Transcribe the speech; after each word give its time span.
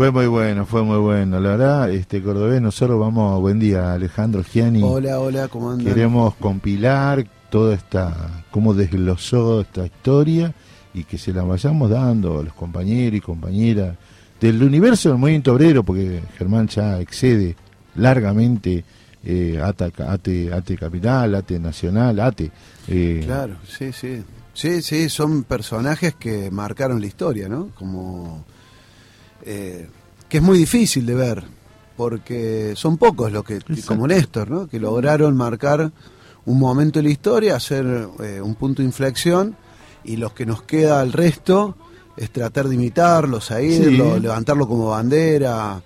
Fue 0.00 0.10
muy 0.10 0.28
bueno, 0.28 0.64
fue 0.64 0.82
muy 0.82 0.96
bueno. 0.96 1.38
La 1.40 1.50
verdad, 1.50 1.90
este 1.90 2.22
cordobés, 2.22 2.62
nosotros 2.62 2.98
vamos, 2.98 3.38
buen 3.38 3.58
día, 3.58 3.92
Alejandro 3.92 4.42
Gianni. 4.42 4.80
Hola, 4.82 5.20
hola, 5.20 5.48
¿cómo 5.48 5.72
andan? 5.72 5.92
Queremos 5.92 6.36
compilar 6.36 7.26
toda 7.50 7.74
esta, 7.74 8.44
cómo 8.50 8.72
desglosó 8.72 9.60
esta 9.60 9.84
historia 9.84 10.54
y 10.94 11.04
que 11.04 11.18
se 11.18 11.34
la 11.34 11.42
vayamos 11.42 11.90
dando 11.90 12.40
a 12.40 12.42
los 12.44 12.54
compañeros 12.54 13.18
y 13.18 13.20
compañeras 13.20 13.98
del 14.40 14.62
universo 14.62 15.10
del 15.10 15.18
movimiento 15.18 15.52
obrero, 15.52 15.82
porque 15.82 16.22
Germán 16.38 16.68
ya 16.68 16.98
excede 16.98 17.54
largamente 17.96 18.82
eh, 19.22 19.60
ATE, 19.62 19.92
ATE, 20.02 20.50
ATE 20.50 20.78
Capital, 20.78 21.34
ATE 21.34 21.60
Nacional, 21.60 22.20
ATE. 22.20 22.50
eh. 22.88 23.20
Claro, 23.22 23.56
sí, 23.68 23.92
sí. 23.92 24.22
Sí, 24.54 24.80
sí, 24.80 25.10
son 25.10 25.44
personajes 25.44 26.14
que 26.14 26.50
marcaron 26.50 27.02
la 27.02 27.06
historia, 27.06 27.50
¿no? 27.50 27.68
Como 27.74 28.46
eh, 29.44 29.88
que 30.28 30.38
es 30.38 30.42
muy 30.42 30.58
difícil 30.58 31.06
de 31.06 31.14
ver, 31.14 31.44
porque 31.96 32.74
son 32.76 32.96
pocos 32.96 33.32
los 33.32 33.44
que, 33.44 33.60
como 33.86 34.06
Néstor, 34.06 34.50
¿no? 34.50 34.66
que 34.68 34.78
lograron 34.78 35.36
marcar 35.36 35.90
un 36.46 36.58
momento 36.58 36.98
de 36.98 37.04
la 37.04 37.10
historia, 37.10 37.56
hacer 37.56 38.08
eh, 38.22 38.40
un 38.40 38.54
punto 38.54 38.82
de 38.82 38.86
inflexión, 38.86 39.56
y 40.04 40.16
los 40.16 40.32
que 40.32 40.46
nos 40.46 40.62
queda 40.62 41.00
al 41.00 41.12
resto 41.12 41.76
es 42.16 42.30
tratar 42.30 42.68
de 42.68 42.74
imitarlo, 42.74 43.40
seguirlo, 43.40 44.18
levantarlo 44.18 44.66
como 44.66 44.88
bandera, 44.88 45.82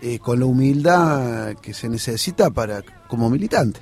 eh, 0.00 0.18
con 0.18 0.40
la 0.40 0.46
humildad 0.46 1.54
que 1.62 1.72
se 1.74 1.88
necesita 1.88 2.50
para 2.50 2.82
como 3.06 3.30
militante. 3.30 3.80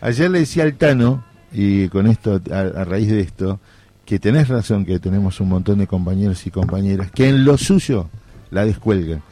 Ayer 0.00 0.30
le 0.30 0.40
decía 0.40 0.64
al 0.64 0.74
Tano, 0.74 1.24
y 1.52 1.88
con 1.88 2.06
esto, 2.06 2.40
a 2.50 2.84
raíz 2.84 3.08
de 3.08 3.20
esto, 3.20 3.60
que 4.04 4.18
tenés 4.18 4.48
razón 4.48 4.84
que 4.84 4.98
tenemos 4.98 5.40
un 5.40 5.48
montón 5.48 5.78
de 5.78 5.86
compañeros 5.86 6.46
y 6.46 6.50
compañeras 6.50 7.10
que 7.10 7.28
en 7.28 7.44
lo 7.44 7.58
suyo 7.58 8.08
la 8.50 8.64
descuelgan. 8.64 9.22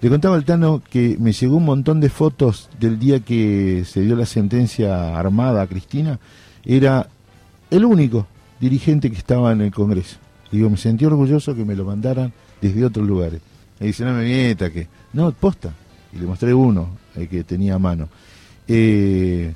Le 0.00 0.08
contaba 0.08 0.34
al 0.34 0.44
Tano 0.44 0.82
que 0.90 1.16
me 1.20 1.32
llegó 1.32 1.56
un 1.56 1.64
montón 1.64 2.00
de 2.00 2.10
fotos 2.10 2.68
del 2.80 2.98
día 2.98 3.20
que 3.20 3.84
se 3.86 4.00
dio 4.00 4.16
la 4.16 4.26
sentencia 4.26 5.16
armada 5.16 5.62
a 5.62 5.66
Cristina. 5.68 6.18
Era 6.64 7.08
el 7.70 7.84
único 7.84 8.26
dirigente 8.58 9.10
que 9.10 9.16
estaba 9.16 9.52
en 9.52 9.60
el 9.60 9.72
Congreso. 9.72 10.16
Digo, 10.50 10.68
me 10.68 10.76
sentí 10.76 11.04
orgulloso 11.04 11.54
que 11.54 11.64
me 11.64 11.76
lo 11.76 11.84
mandaran 11.84 12.32
desde 12.60 12.84
otros 12.84 13.06
lugares. 13.06 13.40
Me 13.78 13.86
dice, 13.86 14.04
no 14.04 14.12
me 14.12 14.24
mieta 14.24 14.70
que... 14.70 14.88
No, 15.12 15.30
posta. 15.32 15.72
Y 16.12 16.18
le 16.18 16.26
mostré 16.26 16.52
uno 16.52 16.90
el 17.14 17.28
que 17.28 17.44
tenía 17.44 17.76
a 17.76 17.78
mano. 17.78 18.08
Eh, 18.66 19.52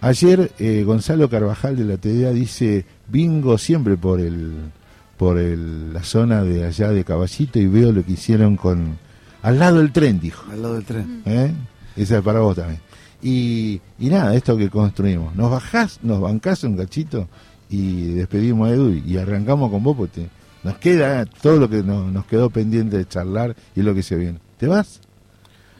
ayer 0.00 0.52
eh, 0.58 0.82
Gonzalo 0.84 1.28
Carvajal 1.28 1.76
de 1.76 1.84
la 1.84 1.96
TDA 1.96 2.32
dice, 2.32 2.84
bingo 3.08 3.58
siempre 3.58 3.96
por 3.96 4.20
el 4.20 4.70
por 5.18 5.36
el, 5.36 5.92
la 5.92 6.02
zona 6.02 6.42
de 6.42 6.64
allá 6.64 6.90
de 6.90 7.04
Caballito 7.04 7.58
y 7.58 7.66
veo 7.66 7.92
lo 7.92 8.04
que 8.04 8.12
hicieron 8.12 8.56
con... 8.56 8.96
Al 9.42 9.58
lado 9.58 9.78
del 9.78 9.92
tren, 9.92 10.20
dijo. 10.20 10.50
Al 10.50 10.62
lado 10.62 10.74
del 10.74 10.84
tren. 10.84 11.22
¿Eh? 11.26 11.52
Esa 11.96 12.18
es 12.18 12.22
para 12.22 12.40
vos 12.40 12.56
también. 12.56 12.80
Y, 13.20 13.80
y 13.98 14.08
nada, 14.08 14.34
esto 14.34 14.56
que 14.56 14.70
construimos. 14.70 15.34
Nos 15.34 15.50
bajás, 15.50 15.98
nos 16.02 16.20
bancás 16.20 16.62
un 16.64 16.76
cachito 16.76 17.28
y 17.68 18.12
despedimos 18.14 18.68
a 18.68 18.72
Edu 18.72 18.92
y 18.92 19.16
arrancamos 19.18 19.70
con 19.70 19.82
vos 19.82 19.96
porque 19.96 20.28
nos 20.62 20.78
queda 20.78 21.26
todo 21.26 21.56
lo 21.56 21.68
que 21.68 21.82
nos, 21.82 22.24
quedó 22.26 22.48
pendiente 22.50 22.96
de 22.96 23.06
charlar 23.06 23.56
y 23.74 23.82
lo 23.82 23.94
que 23.94 24.02
se 24.02 24.16
viene. 24.16 24.38
¿Te 24.56 24.66
vas? 24.66 25.00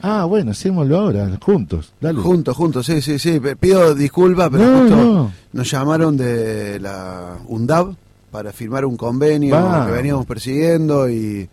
Ah, 0.00 0.24
bueno, 0.24 0.52
hacémoslo 0.52 0.98
ahora, 0.98 1.28
juntos, 1.40 1.92
dale. 2.00 2.20
Juntos, 2.20 2.56
juntos, 2.56 2.86
sí, 2.86 3.02
sí, 3.02 3.18
sí. 3.18 3.40
Pido 3.58 3.94
disculpas, 3.94 4.48
pero 4.50 4.80
justo 4.80 5.32
nos 5.52 5.70
llamaron 5.70 6.16
de 6.16 6.78
la 6.78 7.38
UNDAB 7.46 7.96
para 8.30 8.52
firmar 8.52 8.84
un 8.84 8.96
convenio 8.96 9.56
que 9.86 9.92
veníamos 9.92 10.26
persiguiendo 10.26 11.08
y 11.08 11.48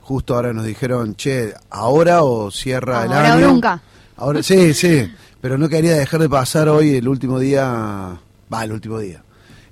justo 0.00 0.34
ahora 0.34 0.52
nos 0.52 0.64
dijeron, 0.64 1.14
che, 1.16 1.54
ahora 1.70 2.22
o 2.22 2.50
cierra 2.50 3.04
el 3.04 3.12
año. 3.12 3.32
Ahora 3.34 3.46
nunca. 3.46 3.82
Ahora 4.16 4.42
sí, 4.42 4.74
sí, 4.74 5.10
pero 5.40 5.58
no 5.58 5.68
quería 5.68 5.96
dejar 5.96 6.20
de 6.20 6.28
pasar 6.28 6.68
hoy 6.68 6.96
el 6.96 7.08
último 7.08 7.38
día, 7.38 8.18
va, 8.52 8.64
el 8.64 8.72
último 8.72 8.98
día, 8.98 9.22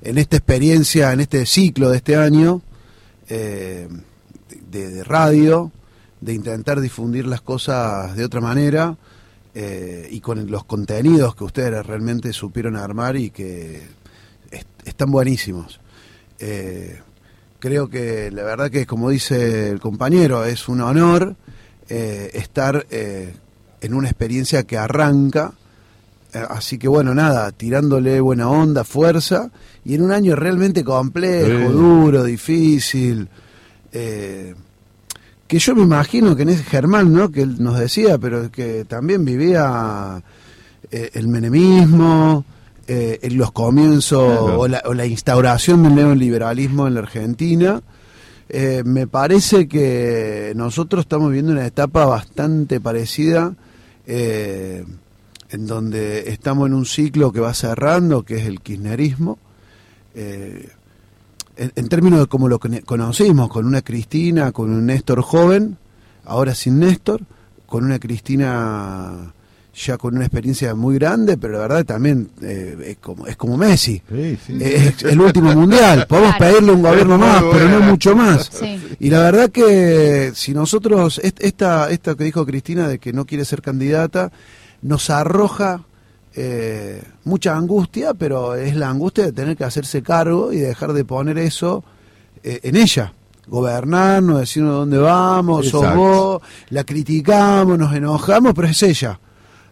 en 0.01 0.19
esta 0.19 0.37
experiencia, 0.37 1.13
en 1.13 1.21
este 1.21 1.47
ciclo 1.47 1.91
de 1.91 1.99
este 1.99 2.17
año 2.17 2.61
eh, 3.29 3.89
de, 4.71 5.05
radio, 5.05 5.71
de 6.21 6.35
intentar 6.35 6.81
difundir 6.81 7.27
las 7.27 7.41
cosas 7.41 8.17
de 8.17 8.25
otra 8.25 8.41
manera 8.41 8.97
eh, 9.55 10.09
y 10.11 10.21
con 10.21 10.51
los 10.51 10.65
contenidos 10.65 11.37
que 11.37 11.45
ustedes 11.45 11.87
realmente 11.87 12.33
supieron 12.33 12.77
armar 12.77 13.17
y 13.17 13.31
que 13.31 13.83
están 14.85 15.11
buenísimos. 15.11 15.82
Eh, 16.45 16.99
creo 17.61 17.89
que 17.89 18.33
la 18.33 18.43
verdad 18.43 18.69
que, 18.69 18.85
como 18.85 19.11
dice 19.11 19.71
el 19.71 19.79
compañero, 19.79 20.45
es 20.45 20.69
un 20.69 20.81
honor 20.81 21.37
eh, 21.89 22.33
estar 22.35 22.85
eh, 22.91 23.33
en 23.81 23.95
una 23.95 24.09
experiencia 24.09 24.65
que 24.65 24.77
arranca. 24.77 25.53
Así 26.33 26.79
que 26.79 26.89
bueno, 26.89 27.15
nada, 27.15 27.53
tirándole 27.53 28.19
buena 28.19 28.49
onda, 28.49 28.85
fuerza, 28.85 29.51
y 29.85 29.95
en 29.95 30.03
un 30.03 30.13
año 30.13 30.35
realmente 30.35 30.83
complejo, 30.83 31.71
duro, 31.71 32.25
difícil, 32.25 33.29
que 33.91 34.55
yo 35.59 35.75
me 35.75 35.83
imagino 35.83 36.35
que 36.35 36.45
en 36.45 36.49
ese 36.49 36.65
Germán, 36.65 37.13
¿no? 37.13 37.31
Que 37.31 37.43
él 37.43 37.63
nos 37.63 37.79
decía, 37.79 38.17
pero 38.17 38.51
que 38.51 38.87
también 38.87 39.27
vivía 39.27 40.23
el 40.91 41.29
menemismo, 41.29 42.47
eh, 42.89 43.21
en 43.23 43.39
los 43.39 43.53
comienzos 43.53 44.41
o, 44.41 44.67
la, 44.67 45.07
instauración 45.07 45.85
del 45.85 45.95
neoliberalismo 45.95 46.89
en 46.89 46.95
la 46.95 47.01
Argentina. 47.01 47.81
Eh, 48.49 48.83
me 48.85 49.07
parece 49.07 49.69
que 49.69 50.53
nosotros 50.57 51.03
estamos 51.03 51.29
viviendo 51.29 51.53
una 51.53 51.67
etapa 51.67 52.05
bastante 52.07 52.81
parecida, 52.81 53.55
eh, 54.07 54.85
en 55.51 55.67
donde 55.67 56.31
estamos 56.31 56.67
en 56.67 56.75
un 56.75 56.85
ciclo 56.85 57.31
que 57.31 57.41
va 57.41 57.55
cerrando, 57.55 58.25
que 58.25 58.39
es 58.39 58.47
el 58.47 58.61
kirchnerismo. 58.61 59.39
En, 60.15 61.89
términos 61.89 62.21
de 62.21 62.27
cómo 62.27 62.49
lo 62.49 62.59
conocimos, 62.59 63.49
con 63.49 63.65
una 63.67 63.83
Cristina, 63.83 64.51
con 64.51 64.71
un 64.71 64.87
Néstor 64.87 65.23
joven, 65.23 65.79
ahora 66.25 66.55
sin 66.55 66.81
Néstor, 66.81 67.21
con 67.67 67.85
una 67.85 67.99
Cristina 68.01 69.33
ya 69.75 69.97
con 69.97 70.15
una 70.15 70.25
experiencia 70.25 70.75
muy 70.75 70.97
grande, 70.97 71.39
pero 71.39 71.55
la 71.55 71.61
verdad 71.61 71.85
también 71.85 72.29
eh, 72.43 72.77
es, 72.89 72.97
como, 72.99 73.27
es 73.27 73.37
como 73.37 73.57
Messi. 73.57 74.03
Es 74.11 75.03
el 75.03 75.21
último 75.21 75.53
mundial. 75.55 76.07
Podemos 76.09 76.37
pedirle 76.37 76.73
un 76.73 76.83
gobierno 76.83 77.17
más, 77.17 77.43
pero 77.51 77.69
no 77.69 77.81
mucho 77.81 78.15
más. 78.15 78.51
Y 79.01 79.09
la 79.09 79.21
verdad 79.21 79.51
que 79.51 80.33
si 80.35 80.53
nosotros, 80.53 81.21
esta, 81.23 81.91
esta 81.91 82.15
que 82.15 82.25
dijo 82.25 82.45
Cristina 82.45 82.87
de 82.87 82.99
que 82.99 83.13
no 83.13 83.25
quiere 83.25 83.45
ser 83.45 83.63
candidata, 83.63 84.31
nos 84.83 85.09
arroja 85.09 85.85
eh, 86.35 87.03
mucha 87.25 87.57
angustia, 87.57 88.13
pero 88.15 88.55
es 88.55 88.77
la 88.77 88.91
angustia 88.91 89.25
de 89.25 89.33
tener 89.33 89.57
que 89.57 89.65
hacerse 89.65 90.03
cargo 90.03 90.53
y 90.53 90.59
dejar 90.59 90.93
de 90.93 91.05
poner 91.05 91.39
eso 91.39 91.83
eh, 92.43 92.61
en 92.63 92.77
ella 92.77 93.13
gobernarnos, 93.47 94.39
decirnos 94.39 94.77
dónde 94.77 94.99
vamos, 94.99 95.75
o 95.75 95.95
vos, 95.95 96.43
la 96.71 96.85
criticamos, 96.85 97.77
nos 97.77 97.93
enojamos, 97.93 98.55
pero 98.55 98.69
es 98.69 98.83
ella. 98.83 99.19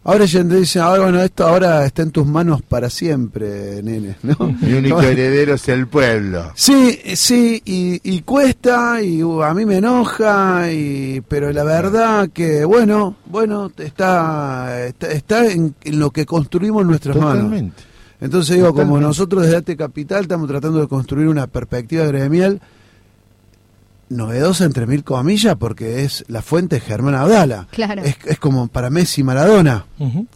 Ahora 0.03 0.25
ya 0.25 0.41
dice, 0.43 0.79
ahora 0.79 1.03
bueno, 1.03 1.21
esto 1.21 1.45
ahora 1.45 1.85
está 1.85 2.01
en 2.01 2.09
tus 2.09 2.25
manos 2.25 2.63
para 2.63 2.89
siempre, 2.89 3.83
nene, 3.83 4.15
¿no? 4.23 4.35
Mi 4.59 4.73
único 4.73 4.99
heredero 5.03 5.53
es 5.53 5.69
el 5.69 5.85
pueblo. 5.85 6.51
Sí, 6.55 6.99
sí, 7.15 7.61
y, 7.63 8.21
cuesta, 8.21 8.99
y 9.03 9.21
uh, 9.21 9.43
a 9.43 9.53
mí 9.53 9.63
me 9.63 9.77
enoja, 9.77 10.71
y 10.71 11.21
pero 11.27 11.51
la 11.51 11.63
verdad 11.63 12.29
que, 12.33 12.65
bueno, 12.65 13.15
bueno, 13.27 13.71
está, 13.77 14.87
está, 14.87 15.45
en, 15.45 15.75
lo 15.85 16.09
que 16.09 16.25
construimos 16.25 16.83
nuestras 16.83 17.17
manos. 17.17 17.71
Entonces 18.19 18.55
digo, 18.55 18.73
como 18.73 18.99
nosotros 18.99 19.43
desde 19.43 19.57
Ate 19.57 19.77
Capital 19.77 20.23
estamos 20.23 20.47
tratando 20.47 20.79
de 20.79 20.87
construir 20.87 21.27
una 21.27 21.45
perspectiva 21.45 22.05
gremial, 22.05 22.59
novedosa 24.11 24.65
entre 24.65 24.85
mil 24.85 25.03
comillas 25.03 25.55
porque 25.55 26.03
es 26.03 26.23
la 26.27 26.41
fuente 26.41 26.75
de 26.75 26.81
Germán 26.81 27.15
Abdala. 27.15 27.67
Claro. 27.71 28.03
Es, 28.03 28.39
como 28.39 28.67
para 28.67 28.89
Messi 28.89 29.23
Maradona. 29.23 29.85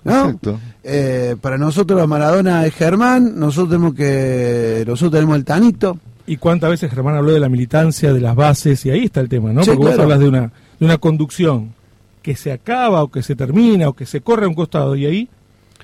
Exacto. 0.03 0.59
Eh, 0.83 1.35
para 1.39 1.57
nosotros 1.57 2.07
Maradona 2.07 2.65
es 2.65 2.73
Germán, 2.73 3.39
nosotros 3.39 3.69
tenemos 3.69 3.93
que 3.93 4.83
nosotros 4.87 5.11
tenemos 5.13 5.35
el 5.37 5.45
Tanito. 5.45 5.99
¿Y 6.27 6.37
cuántas 6.37 6.71
veces 6.71 6.89
Germán 6.89 7.15
habló 7.15 7.33
de 7.33 7.39
la 7.39 7.49
militancia, 7.49 8.11
de 8.11 8.19
las 8.19 8.35
bases? 8.35 8.83
Y 8.85 8.89
ahí 8.89 9.05
está 9.05 9.21
el 9.21 9.29
tema, 9.29 9.53
¿no? 9.53 9.61
porque 9.61 9.75
vos 9.75 9.99
hablas 9.99 10.19
de 10.19 10.27
una, 10.27 10.51
de 10.79 10.85
una 10.85 10.97
conducción 10.97 11.73
que 12.23 12.35
se 12.35 12.51
acaba 12.51 13.03
o 13.03 13.11
que 13.11 13.21
se 13.21 13.35
termina 13.35 13.87
o 13.87 13.93
que 13.93 14.07
se 14.07 14.21
corre 14.21 14.45
a 14.45 14.47
un 14.47 14.55
costado 14.55 14.95
y 14.95 15.05
ahí 15.05 15.29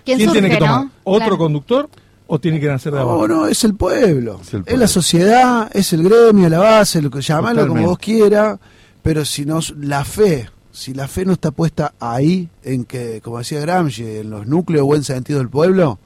¿quién, 0.03 0.31
tiene 0.31 0.49
que 0.49 0.57
tomar? 0.57 0.87
¿Otro 1.03 1.37
conductor? 1.37 1.87
¿O 2.33 2.39
tiene 2.39 2.61
que 2.61 2.67
nacer 2.67 2.93
de 2.93 2.99
abajo? 2.99 3.27
No, 3.27 3.35
no, 3.41 3.47
es 3.47 3.61
el 3.65 3.75
pueblo. 3.75 4.39
Es, 4.65 4.79
la 4.79 4.87
sociedad, 4.87 5.69
es 5.73 5.91
el 5.91 6.01
gremio, 6.01 6.47
la 6.47 6.59
base, 6.59 7.01
lo 7.01 7.11
que 7.11 7.19
llamalo 7.19 7.67
como 7.67 7.85
vos 7.85 7.97
quieras, 7.97 8.57
pero 9.01 9.25
si 9.25 9.43
no, 9.43 9.59
la 9.81 10.05
fe, 10.05 10.49
si 10.71 10.93
la 10.93 11.09
fe 11.09 11.25
no 11.25 11.33
está 11.33 11.51
puesta 11.51 11.93
ahí, 11.99 12.47
en 12.63 12.85
que, 12.85 13.19
como 13.19 13.39
decía 13.39 13.59
Gramsci, 13.59 14.19
en 14.19 14.29
los 14.29 14.47
núcleos 14.47 14.85
buen 14.85 15.03
sentido 15.03 15.39
del 15.39 15.49
pueblo, 15.49 15.99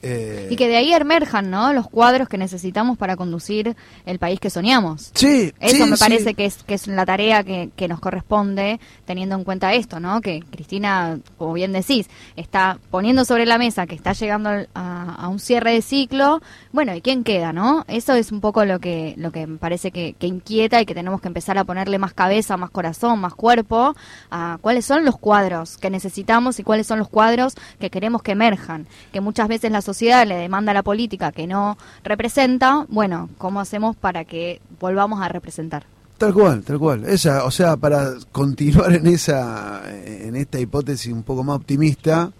Eh, 0.00 0.46
y 0.50 0.56
que 0.56 0.68
de 0.68 0.76
ahí 0.76 0.92
emerjan, 0.92 1.50
¿no? 1.50 1.72
Los 1.72 1.88
cuadros 1.88 2.28
que 2.28 2.38
necesitamos 2.38 2.96
para 2.96 3.16
conducir 3.16 3.76
el 4.06 4.18
país 4.18 4.38
que 4.38 4.48
soñamos. 4.48 5.10
Sí, 5.14 5.52
eso 5.58 5.86
me 5.86 5.96
parece 5.96 6.34
que 6.34 6.44
es 6.44 6.62
que 6.62 6.74
es 6.74 6.86
la 6.86 7.04
tarea 7.04 7.42
que, 7.42 7.70
que, 7.74 7.88
nos 7.88 7.98
corresponde 7.98 8.78
teniendo 9.06 9.34
en 9.34 9.42
cuenta 9.42 9.74
esto, 9.74 9.98
¿no? 9.98 10.20
Que 10.20 10.44
Cristina, 10.50 11.18
como 11.36 11.52
bien 11.54 11.72
decís, 11.72 12.08
está 12.36 12.78
poniendo 12.90 13.24
sobre 13.24 13.44
la 13.44 13.58
mesa 13.58 13.86
que 13.86 13.96
está 13.96 14.12
llegando 14.12 14.50
a, 14.74 15.28
un 15.28 15.40
cierre 15.40 15.72
de 15.72 15.82
ciclo. 15.82 16.40
Bueno, 16.72 16.94
¿y 16.94 17.00
quién 17.00 17.24
queda, 17.24 17.52
no? 17.52 17.84
Eso 17.88 18.14
es 18.14 18.30
un 18.30 18.40
poco 18.40 18.64
lo 18.64 18.78
que 18.78 19.14
lo 19.16 19.32
que 19.32 19.46
me 19.46 19.58
parece 19.58 19.90
que, 19.90 20.14
que 20.18 20.28
inquieta 20.28 20.80
y 20.80 20.86
que 20.86 20.94
tenemos 20.94 21.20
que 21.20 21.28
empezar 21.28 21.58
a 21.58 21.64
ponerle 21.64 21.98
más 21.98 22.14
cabeza, 22.14 22.56
más 22.56 22.70
corazón, 22.70 23.18
más 23.18 23.34
cuerpo 23.34 23.96
a 24.30 24.58
cuáles 24.60 24.84
son 24.84 25.04
los 25.04 25.18
cuadros 25.18 25.76
que 25.76 25.90
necesitamos 25.90 26.60
y 26.60 26.62
cuáles 26.62 26.86
son 26.86 27.00
los 27.00 27.08
cuadros 27.08 27.54
que 27.80 27.90
queremos 27.90 28.22
que 28.22 28.32
emerjan, 28.32 28.86
que 29.12 29.20
muchas 29.20 29.48
veces 29.48 29.72
las 29.72 29.87
sociedad 29.88 30.26
le 30.26 30.36
demanda 30.36 30.72
a 30.72 30.74
la 30.74 30.82
política 30.82 31.32
que 31.32 31.46
no 31.46 31.78
representa, 32.04 32.84
bueno, 32.90 33.30
¿cómo 33.38 33.58
hacemos 33.58 33.96
para 33.96 34.26
que 34.26 34.60
volvamos 34.78 35.22
a 35.22 35.28
representar? 35.28 35.84
Tal 36.18 36.34
cual, 36.34 36.62
tal 36.62 36.78
cual. 36.78 37.04
Esa, 37.06 37.44
o 37.44 37.50
sea, 37.50 37.76
para 37.76 38.12
continuar 38.30 38.92
en 38.92 39.06
esa, 39.06 39.82
en 39.94 40.36
esta 40.36 40.60
hipótesis 40.60 41.10
un 41.10 41.22
poco 41.22 41.42
más 41.42 41.56
optimista, 41.56 42.30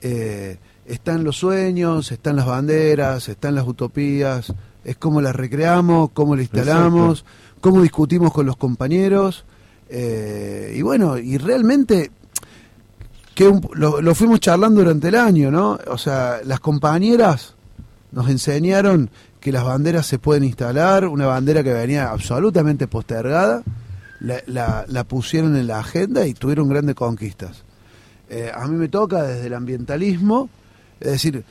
eh, 0.00 0.56
están 0.86 1.24
los 1.24 1.36
sueños, 1.36 2.10
están 2.10 2.36
las 2.36 2.46
banderas, 2.46 3.28
están 3.28 3.54
las 3.54 3.66
utopías, 3.66 4.54
es 4.82 4.96
cómo 4.96 5.20
las 5.20 5.36
recreamos, 5.36 6.10
cómo 6.14 6.36
las 6.36 6.44
instalamos, 6.44 7.26
cómo 7.60 7.82
discutimos 7.82 8.32
con 8.32 8.46
los 8.46 8.56
compañeros, 8.56 9.44
eh, 9.90 10.72
y 10.74 10.80
bueno, 10.80 11.18
y 11.18 11.36
realmente 11.36 12.10
que 13.34 13.52
lo, 13.74 14.14
fuimos 14.14 14.40
charlando 14.40 14.80
durante 14.80 15.08
el 15.08 15.14
año, 15.14 15.50
¿no? 15.50 15.78
O 15.86 15.98
sea, 15.98 16.40
las 16.44 16.60
compañeras 16.60 17.54
nos 18.12 18.28
enseñaron 18.28 19.10
que 19.40 19.52
las 19.52 19.64
banderas 19.64 20.06
se 20.06 20.18
pueden 20.18 20.44
instalar, 20.44 21.06
una 21.06 21.26
bandera 21.26 21.62
que 21.62 21.72
venía 21.72 22.10
absolutamente 22.10 22.86
postergada, 22.86 23.62
la, 24.20 24.84
la, 24.86 25.04
pusieron 25.04 25.56
en 25.56 25.66
la 25.66 25.80
agenda 25.80 26.26
y 26.26 26.34
tuvieron 26.34 26.68
grandes 26.68 26.94
conquistas. 26.94 27.64
Eh, 28.30 28.50
a 28.54 28.66
mí 28.68 28.76
me 28.76 28.88
toca 28.88 29.22
desde 29.22 29.48
el 29.48 29.54
ambientalismo, 29.54 30.48
es 31.00 31.12
decir, 31.12 31.42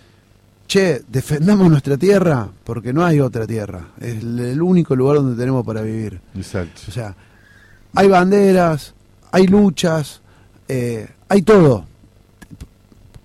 che, 0.67 1.01
defendamos 1.07 1.69
nuestra 1.69 1.97
tierra 1.97 2.47
porque 2.63 2.93
no 2.93 3.03
hay 3.03 3.19
otra 3.19 3.45
tierra, 3.45 3.89
es 3.99 4.23
el 4.23 4.61
único 4.61 4.95
lugar 4.95 5.17
donde 5.17 5.37
tenemos 5.37 5.65
para 5.65 5.81
vivir. 5.81 6.21
Exacto. 6.33 6.83
O 6.87 6.91
sea, 6.91 7.13
hay 7.93 8.07
banderas, 8.07 8.93
hay 9.31 9.47
luchas, 9.47 10.20
eh, 10.73 11.05
hay 11.27 11.41
todo. 11.41 11.83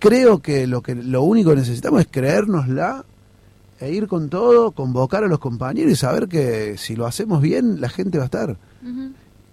Creo 0.00 0.40
que 0.40 0.66
lo 0.66 0.82
que 0.82 0.96
lo 0.96 1.22
único 1.22 1.50
que 1.50 1.56
necesitamos 1.56 2.00
es 2.00 2.08
creérnosla 2.10 3.04
e 3.78 3.92
ir 3.92 4.08
con 4.08 4.28
todo, 4.28 4.72
convocar 4.72 5.22
a 5.22 5.28
los 5.28 5.38
compañeros 5.38 5.92
y 5.92 5.96
saber 5.96 6.26
que 6.26 6.76
si 6.76 6.96
lo 6.96 7.06
hacemos 7.06 7.40
bien, 7.40 7.80
la 7.80 7.88
gente 7.88 8.18
va 8.18 8.24
a 8.24 8.26
estar. 8.26 8.56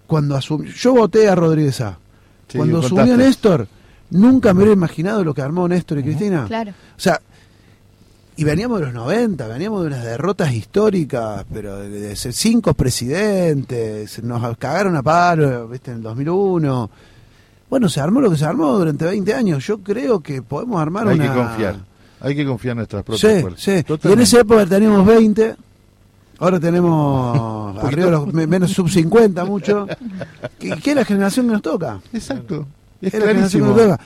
Cuando 0.08 0.38
yo 0.40 0.94
voté 0.94 1.28
a 1.28 1.36
Rodríguez 1.36 1.80
A. 1.82 1.98
Cuando 2.52 2.80
asumió 2.80 3.16
Néstor, 3.16 3.68
nunca 4.10 4.52
me 4.52 4.62
hubiera 4.62 4.72
imaginado 4.72 5.22
lo 5.22 5.32
que 5.32 5.42
armó 5.42 5.68
Néstor 5.68 5.98
y 6.00 6.02
Cristina. 6.02 6.46
Claro. 6.48 6.72
O 6.72 7.00
sea, 7.00 7.20
y 8.36 8.42
veníamos 8.42 8.80
de 8.80 8.86
los 8.86 8.94
90, 8.94 9.46
veníamos 9.46 9.82
de 9.82 9.86
unas 9.86 10.04
derrotas 10.04 10.52
históricas, 10.52 11.44
pero 11.52 11.78
de, 11.78 12.16
ser 12.16 12.32
cinco 12.32 12.74
presidentes, 12.74 14.20
nos 14.24 14.56
cagaron 14.58 14.96
a 14.96 15.02
palo, 15.02 15.68
¿viste? 15.68 15.92
En 15.92 15.98
el 15.98 16.02
2001 16.02 16.90
bueno, 17.74 17.88
se 17.88 18.00
armó 18.00 18.20
lo 18.20 18.30
que 18.30 18.36
se 18.36 18.44
armó 18.44 18.78
durante 18.78 19.04
20 19.04 19.34
años. 19.34 19.66
Yo 19.66 19.78
creo 19.78 20.20
que 20.20 20.42
podemos 20.42 20.80
armar 20.80 21.08
hay 21.08 21.16
una... 21.16 21.24
Hay 21.24 21.30
que 21.30 21.36
confiar. 21.36 21.76
Hay 22.20 22.36
que 22.36 22.46
confiar 22.46 22.70
en 22.70 22.76
nuestras 22.76 23.02
propias 23.02 23.34
sí, 23.34 23.40
fuerzas. 23.40 23.64
Sí. 23.64 24.08
Y 24.08 24.12
en 24.12 24.20
esa 24.20 24.40
época 24.42 24.64
teníamos 24.64 25.04
20, 25.04 25.56
ahora 26.38 26.60
tenemos 26.60 27.76
arriba 27.84 28.10
los, 28.12 28.32
menos 28.32 28.70
sub 28.70 28.88
50 28.88 29.44
mucho. 29.44 29.88
¿Qué 30.60 30.70
es 30.84 30.94
la 30.94 31.04
generación 31.04 31.46
que 31.46 31.52
nos 31.54 31.62
toca. 31.62 32.00
Exacto. 32.12 32.64
Es, 33.02 33.12
la 33.12 33.26
generación 33.26 33.62
que 33.62 33.68
nos 33.68 33.76
toca. 33.76 34.00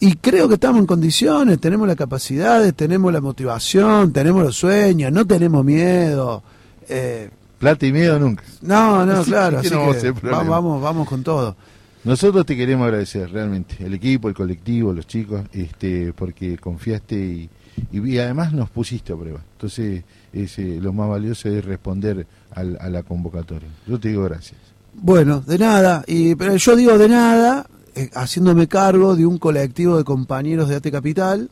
Y 0.00 0.16
creo 0.16 0.46
que 0.46 0.54
estamos 0.56 0.80
en 0.80 0.86
condiciones, 0.86 1.58
tenemos 1.58 1.88
las 1.88 1.96
capacidades, 1.96 2.74
tenemos 2.74 3.10
la 3.10 3.22
motivación, 3.22 4.12
tenemos 4.12 4.42
los 4.42 4.54
sueños, 4.54 5.10
no 5.10 5.26
tenemos 5.26 5.64
miedo. 5.64 6.42
Eh, 6.90 7.30
Plata 7.58 7.86
y 7.86 7.92
miedo 7.92 8.18
nunca. 8.18 8.44
No, 8.60 9.06
no, 9.06 9.22
claro. 9.24 9.60
Así 9.60 9.70
que 9.70 10.10
vamos, 10.28 10.82
vamos 10.82 11.08
con 11.08 11.22
todo. 11.22 11.56
Nosotros 12.04 12.44
te 12.44 12.54
queremos 12.54 12.84
agradecer 12.84 13.30
realmente, 13.30 13.76
el 13.80 13.94
equipo, 13.94 14.28
el 14.28 14.34
colectivo, 14.34 14.92
los 14.92 15.06
chicos, 15.06 15.42
este, 15.52 16.12
porque 16.12 16.58
confiaste 16.58 17.48
y, 17.92 18.18
además 18.18 18.52
nos 18.52 18.68
pusiste 18.68 19.14
a 19.14 19.16
prueba. 19.16 19.40
Entonces, 19.52 20.04
ese, 20.32 20.80
lo 20.80 20.92
más 20.92 21.08
valioso 21.08 21.48
es 21.48 21.64
responder 21.64 22.26
al, 22.52 22.76
a 22.78 22.90
la 22.90 23.02
convocatoria. 23.02 23.70
Yo 23.86 23.98
te 23.98 24.08
digo 24.08 24.24
gracias. 24.24 24.60
Bueno, 24.92 25.40
de 25.40 25.58
nada, 25.58 26.04
y, 26.06 26.34
pero 26.34 26.54
yo 26.56 26.76
digo 26.76 26.98
de 26.98 27.08
nada, 27.08 27.66
eh, 27.94 28.10
haciéndome 28.14 28.68
cargo 28.68 29.16
de 29.16 29.24
un 29.24 29.38
colectivo 29.38 29.96
de 29.96 30.04
compañeros 30.04 30.68
de 30.68 30.76
AT 30.76 30.90
Capital, 30.90 31.50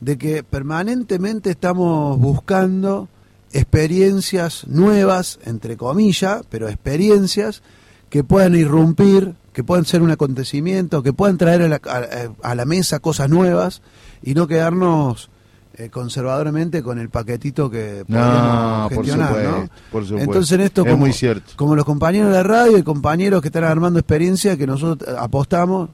de 0.00 0.16
que 0.16 0.42
permanentemente 0.42 1.50
estamos 1.50 2.18
buscando 2.18 3.08
experiencias 3.52 4.66
nuevas, 4.66 5.38
entre 5.44 5.76
comillas, 5.76 6.42
pero 6.48 6.68
experiencias 6.68 7.62
que 8.08 8.24
puedan 8.24 8.54
irrumpir 8.54 9.34
que 9.54 9.62
puedan 9.62 9.86
ser 9.86 10.02
un 10.02 10.10
acontecimiento, 10.10 11.02
que 11.02 11.12
puedan 11.12 11.38
traer 11.38 11.62
a 11.62 12.54
la, 12.54 12.64
mesa 12.64 12.98
cosas 12.98 13.30
nuevas 13.30 13.82
y 14.20 14.34
no 14.34 14.48
quedarnos 14.48 15.30
eh, 15.74 15.90
conservadoramente 15.90 16.82
con 16.82 16.98
el 16.98 17.08
paquetito 17.08 17.70
que 17.70 18.04
podemos 18.04 18.90
gestionar, 18.90 19.70
por 19.92 20.04
supuesto, 20.04 20.18
Entonces 20.18 20.52
en 20.52 20.60
esto, 20.60 20.84
como, 20.84 21.06
como 21.54 21.76
los 21.76 21.84
compañeros 21.84 22.30
de 22.30 22.34
la 22.34 22.42
radio 22.42 22.76
y 22.76 22.82
compañeros 22.82 23.42
que 23.42 23.48
están 23.48 23.62
armando 23.62 24.00
experiencia, 24.00 24.56
que 24.56 24.66
nosotros 24.66 25.16
apostamos, 25.16 25.90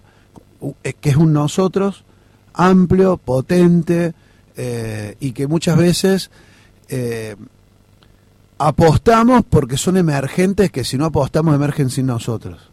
eh, 0.82 0.94
que 0.98 1.10
es 1.10 1.16
un 1.16 1.34
nosotros 1.34 2.04
amplio, 2.54 3.18
potente 3.18 4.14
eh, 4.56 5.16
y 5.20 5.32
que 5.32 5.46
muchas 5.46 5.76
veces 5.76 6.30
apostamos 8.58 9.44
porque 9.48 9.76
son 9.76 9.96
emergentes 9.96 10.72
que 10.72 10.82
si 10.82 10.96
no 10.96 11.04
apostamos 11.04 11.54
emergen 11.54 11.90
sin 11.90 12.06
nosotros. 12.06 12.70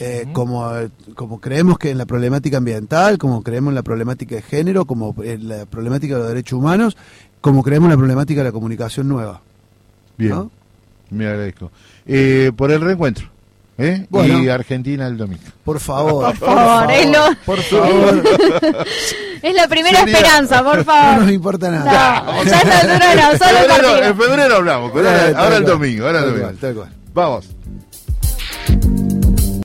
Eh, 0.00 0.26
como, 0.32 0.72
como 1.14 1.38
creemos 1.38 1.78
que 1.78 1.90
en 1.90 1.98
la 1.98 2.06
problemática 2.06 2.56
ambiental, 2.56 3.18
como 3.18 3.42
creemos 3.42 3.70
en 3.70 3.74
la 3.74 3.82
problemática 3.82 4.36
de 4.36 4.42
género, 4.42 4.86
como 4.86 5.14
en 5.22 5.48
la 5.48 5.66
problemática 5.66 6.14
de 6.14 6.20
los 6.20 6.28
derechos 6.28 6.58
humanos, 6.58 6.96
como 7.40 7.62
creemos 7.62 7.86
en 7.88 7.90
la 7.90 7.96
problemática 7.98 8.40
de 8.40 8.48
la 8.48 8.52
comunicación 8.52 9.08
nueva. 9.08 9.42
Bien, 10.16 10.50
me 11.10 11.26
agradezco. 11.26 11.70
Eh, 12.06 12.52
por 12.56 12.70
el 12.70 12.80
reencuentro. 12.80 13.28
¿eh? 13.80 14.06
y 14.10 14.48
Argentina 14.48 15.06
el 15.06 15.16
domingo. 15.16 15.42
Por 15.64 15.80
favor, 15.80 16.26
por 16.26 16.36
favor, 16.36 16.90
es, 19.42 19.54
la 19.54 19.68
primera 19.68 20.00
esperanza, 20.00 20.62
por 20.62 20.84
favor. 20.84 21.18
No 21.18 21.20
nos 21.24 21.32
importa 21.32 21.70
nada. 21.70 22.44
ya 22.44 22.60
en 22.60 23.38
febrero, 23.38 24.04
en 24.04 24.16
febrero 24.16 24.56
hablamos, 24.56 24.92
pero 24.92 25.08
ahora, 25.08 25.56
el 25.56 25.64
domingo. 25.64 26.06
Ahora 26.06 26.20
el 26.20 26.50
domingo. 26.50 26.86
Vamos. 27.14 27.48